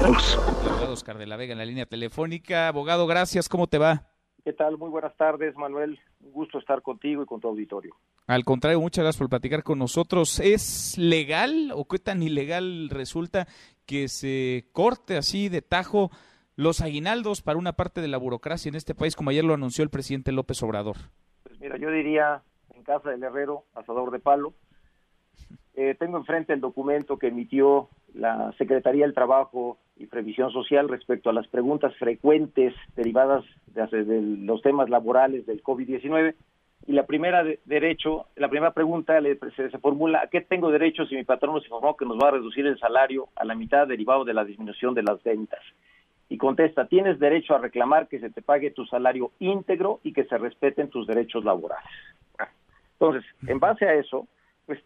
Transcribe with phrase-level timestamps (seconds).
[0.00, 2.68] Abogado Oscar de la Vega en la línea telefónica.
[2.68, 3.48] Abogado, gracias.
[3.48, 4.04] ¿Cómo te va?
[4.44, 4.78] ¿Qué tal?
[4.78, 5.98] Muy buenas tardes, Manuel.
[6.20, 7.96] Un gusto estar contigo y con tu auditorio.
[8.28, 10.38] Al contrario, muchas gracias por platicar con nosotros.
[10.38, 13.48] ¿Es legal o qué tan ilegal resulta
[13.86, 16.10] que se corte así de tajo
[16.54, 19.82] los aguinaldos para una parte de la burocracia en este país, como ayer lo anunció
[19.82, 20.96] el presidente López Obrador?
[21.42, 22.42] Pues mira, yo diría
[22.74, 24.54] en casa del herrero, asador de palo.
[25.74, 31.28] Eh, tengo enfrente el documento que emitió la Secretaría del Trabajo y Previsión Social respecto
[31.28, 36.34] a las preguntas frecuentes derivadas de, los temas laborales del COVID-19.
[36.86, 39.20] Y la primera derecho, la primera pregunta
[39.56, 42.32] se, formula, ¿a qué tengo derecho si mi patrón nos informó que nos va a
[42.32, 45.60] reducir el salario a la mitad derivado de la disminución de las ventas?
[46.28, 50.24] Y contesta, tienes derecho a reclamar que se te pague tu salario íntegro y que
[50.24, 51.90] se respeten tus derechos laborales.
[52.92, 54.26] Entonces, en base a eso,
[54.66, 54.78] pues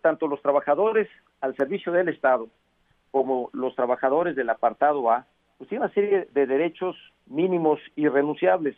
[0.00, 1.08] tanto los trabajadores
[1.40, 2.48] al servicio del Estado
[3.18, 6.94] como los trabajadores del apartado A, pues tienen una serie de derechos
[7.26, 8.76] mínimos irrenunciables.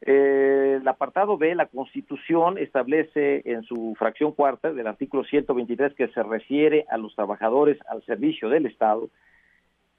[0.00, 6.08] Eh, el apartado B, la Constitución establece en su fracción cuarta del artículo 123 que
[6.08, 9.10] se refiere a los trabajadores al servicio del Estado,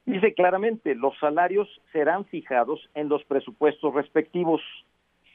[0.04, 4.60] dice claramente los salarios serán fijados en los presupuestos respectivos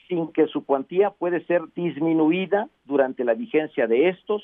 [0.09, 4.43] sin que su cuantía puede ser disminuida durante la vigencia de estos,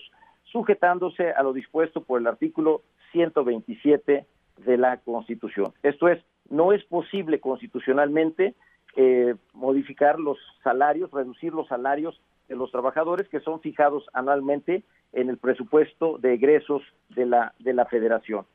[0.51, 4.25] sujetándose a lo dispuesto por el artículo 127
[4.57, 5.73] de la Constitución.
[5.83, 8.55] Esto es, no es posible constitucionalmente
[8.95, 15.29] eh, modificar los salarios, reducir los salarios de los trabajadores que son fijados anualmente en
[15.29, 18.45] el presupuesto de egresos de la, de la Federación.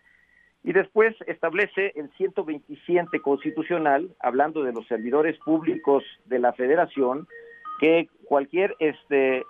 [0.63, 7.29] Y después establece el 127 constitucional, hablando de los servidores públicos de la federación,
[7.79, 9.45] que cualquier este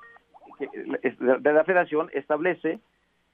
[0.59, 2.81] de la federación establece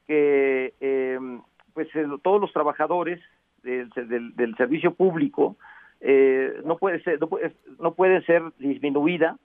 [0.07, 1.41] que em,
[1.75, 1.89] pues
[2.23, 3.21] todos los trabajadores
[3.63, 3.91] del,
[4.37, 5.57] del, servicio público
[6.01, 9.39] eh, no puede ser no, puede, no puede ser disminuida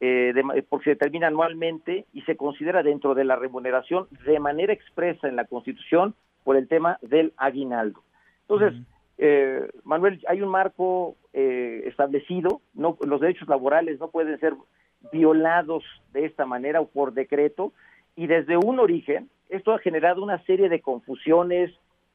[0.00, 0.34] eh,
[0.68, 5.36] porque se determina anualmente y se considera dentro de la remuneración de manera expresa en
[5.36, 6.14] la Constitución
[6.44, 8.02] por el tema del aguinaldo.
[8.42, 8.74] Entonces,
[9.18, 14.54] eh, Manuel, hay un marco eh, establecido, no, los derechos laborales no pueden ser
[15.12, 17.72] violados de esta manera o por decreto,
[18.14, 21.72] y desde un origen, esto ha generado una serie de confusiones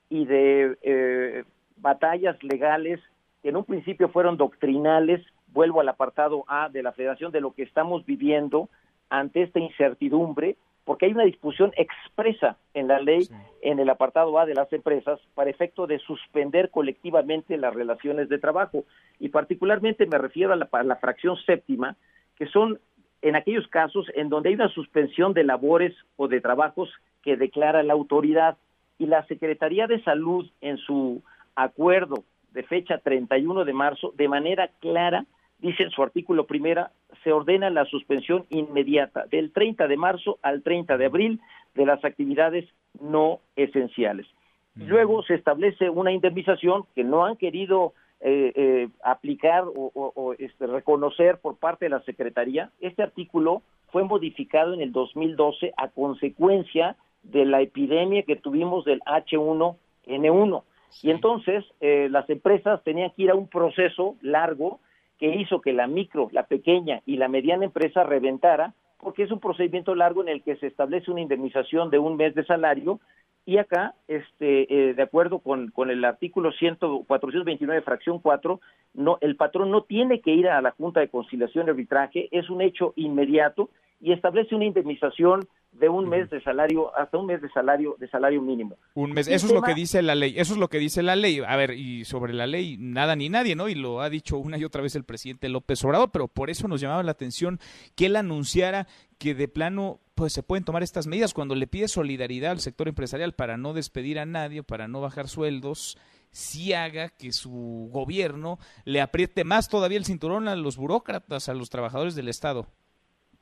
[0.09, 1.43] y de eh,
[1.77, 2.99] batallas legales
[3.41, 7.53] que en un principio fueron doctrinales, vuelvo al apartado A de la Federación, de lo
[7.53, 8.69] que estamos viviendo
[9.09, 13.29] ante esta incertidumbre porque hay una disposición expresa en la ley,
[13.61, 18.39] en el apartado A de las empresas, para efecto de suspender colectivamente las relaciones de
[18.39, 18.85] trabajo.
[19.19, 21.95] Y particularmente me refiero a la, a la fracción séptima,
[22.41, 22.79] que son
[23.21, 26.89] en aquellos casos en donde hay una suspensión de labores o de trabajos
[27.21, 28.57] que declara la autoridad.
[28.97, 31.21] Y la Secretaría de Salud, en su
[31.55, 35.25] acuerdo de fecha 31 de marzo, de manera clara,
[35.59, 36.93] dice en su artículo primera,
[37.23, 41.39] se ordena la suspensión inmediata del 30 de marzo al 30 de abril
[41.75, 42.67] de las actividades
[42.99, 44.25] no esenciales.
[44.73, 47.93] Luego se establece una indemnización que no han querido
[48.23, 52.69] eh, eh, aplicar o, este, reconocer por parte de la Secretaría.
[52.79, 58.99] Este artículo fue modificado en el 2012 a consecuencia de la epidemia que tuvimos del
[59.01, 60.63] H1N1.
[61.01, 64.79] Y entonces eh, las empresas tenían que ir a un proceso largo
[65.17, 69.39] que hizo que la micro, la pequeña y la mediana empresa reventara, porque es un
[69.39, 72.99] procedimiento largo en el que se establece una indemnización de un mes de salario
[73.45, 78.61] y acá, este, eh, de acuerdo con, con el artículo 100, 429, fracción 4,
[78.93, 82.49] no, el patrón no tiene que ir a la Junta de Conciliación y Arbitraje, es
[82.49, 83.69] un hecho inmediato
[84.01, 88.09] y establece una indemnización de un mes de salario hasta un mes de salario de
[88.09, 88.77] salario mínimo.
[88.93, 91.15] Un mes, eso es lo que dice la ley, eso es lo que dice la
[91.15, 91.41] ley.
[91.47, 93.69] A ver, y sobre la ley nada ni nadie, ¿no?
[93.69, 96.67] Y lo ha dicho una y otra vez el presidente López Obrador, pero por eso
[96.67, 97.59] nos llamaba la atención
[97.95, 101.87] que él anunciara que de plano pues se pueden tomar estas medidas cuando le pide
[101.87, 105.97] solidaridad al sector empresarial para no despedir a nadie, para no bajar sueldos,
[106.31, 111.53] si haga que su gobierno le apriete más todavía el cinturón a los burócratas, a
[111.53, 112.67] los trabajadores del Estado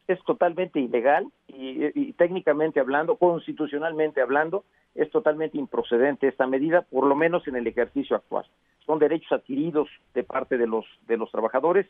[0.09, 4.65] es totalmente ilegal y, técnicamente hablando, constitucionalmente hablando,
[4.95, 8.45] es totalmente improcedente esta medida, por lo menos en el ejercicio actual.
[8.87, 11.85] Son derechos adquiridos de parte de los de los trabajadores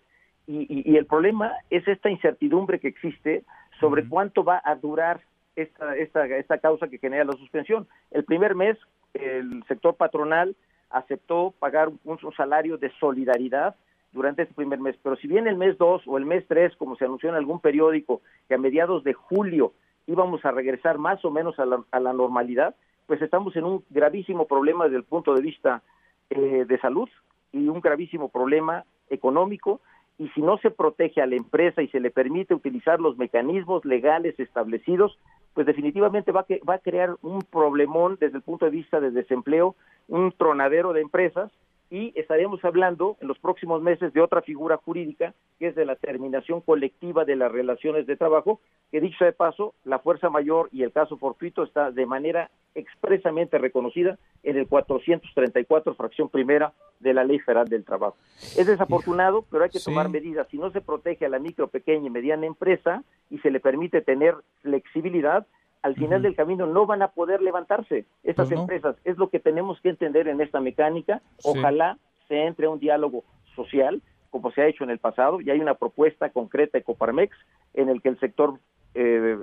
[0.47, 3.43] y, el problema es esta incertidumbre que existe
[3.79, 5.21] sobre cuánto va a durar
[5.55, 7.87] esta, esta, esta causa que genera la suspensión.
[8.11, 8.77] El primer mes
[9.13, 10.57] el sector patronal
[10.89, 13.75] aceptó pagar un salario de solidaridad
[14.11, 14.95] durante este primer mes.
[15.01, 17.59] Pero si bien el mes 2 o el mes 3, como se anunció en algún
[17.59, 19.73] periódico, que a mediados de julio
[20.07, 22.75] íbamos a regresar más o menos a la, normalidad,
[23.05, 25.83] pues estamos en un gravísimo problema desde el punto de vista
[26.29, 27.09] eh, de salud
[27.51, 29.81] y un gravísimo problema económico
[30.17, 33.85] y si no se protege a la empresa y se le permite utilizar los mecanismos
[33.85, 35.17] legales establecidos,
[35.53, 39.13] pues definitivamente va, que, va a crear un problemón desde el punto de vista del
[39.13, 39.75] desempleo,
[40.09, 41.51] un tronadero de empresas
[41.89, 45.95] y estaremos hablando en los próximos meses de otra figura jurídica que es de la
[45.95, 50.83] terminación colectiva de las relaciones de trabajo, que dicho de paso, la fuerza mayor y
[50.83, 57.23] el caso fortuito está de manera expresamente reconocida en el 434 fracción primera de la
[57.23, 58.17] Ley Federal del Trabajo.
[58.57, 60.47] Es desafortunado, pero hay que tomar medidas.
[60.49, 64.01] Si no se protege a la micro, pequeña y mediana empresa y se le permite
[64.01, 65.45] tener flexibilidad,
[65.81, 68.95] al final del camino no van a poder levantarse estas pues empresas.
[69.05, 71.21] Es lo que tenemos que entender en esta mecánica.
[71.43, 71.97] Ojalá
[72.27, 73.23] se entre a un diálogo
[73.55, 77.35] social, como se ha hecho en el pasado, y hay una propuesta concreta de Coparmex
[77.73, 78.59] en el que el sector
[78.93, 79.37] eh,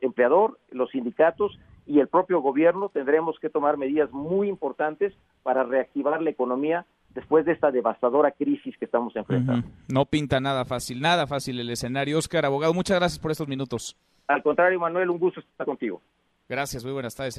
[0.00, 5.12] empleador, los sindicatos y el propio gobierno tendremos que tomar medidas muy importantes
[5.42, 9.66] para reactivar la economía después de esta devastadora crisis que estamos enfrentando.
[9.88, 12.18] No pinta nada fácil, nada fácil el escenario.
[12.18, 13.96] Oscar, abogado, muchas gracias por estos minutos.
[14.28, 16.00] Al contrario, Manuel, un gusto estar contigo.
[16.48, 17.38] Gracias, muy buenas tardes.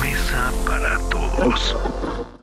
[0.00, 2.36] Mesa para todos.